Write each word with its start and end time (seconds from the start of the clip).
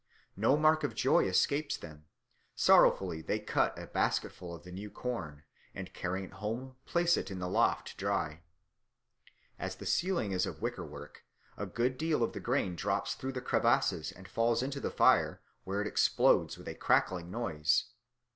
No 0.35 0.57
mark 0.57 0.83
of 0.83 0.95
joy 0.95 1.25
escapes 1.25 1.77
them; 1.77 2.07
sorrowfully 2.55 3.21
they 3.21 3.37
cut 3.37 3.77
a 3.77 3.85
basketful 3.85 4.55
of 4.55 4.63
the 4.63 4.71
new 4.71 4.89
corn, 4.89 5.43
and 5.75 5.93
carrying 5.93 6.25
it 6.25 6.31
home 6.31 6.75
place 6.87 7.17
it 7.17 7.29
in 7.29 7.37
the 7.37 7.47
loft 7.47 7.89
to 7.89 7.97
dry. 7.97 8.41
As 9.59 9.75
the 9.75 9.85
ceiling 9.85 10.31
is 10.31 10.47
of 10.47 10.59
wickerwork, 10.59 11.23
a 11.55 11.67
good 11.67 11.99
deal 11.99 12.23
of 12.23 12.33
the 12.33 12.39
grain 12.39 12.75
drops 12.75 13.13
through 13.13 13.33
the 13.33 13.41
crevices 13.41 14.11
and 14.11 14.27
falls 14.27 14.63
into 14.63 14.79
the 14.79 14.89
fire, 14.89 15.39
where 15.65 15.81
it 15.81 15.87
explodes 15.87 16.57
with 16.57 16.67
a 16.67 16.73
crackling 16.73 17.29
noise. 17.29 17.89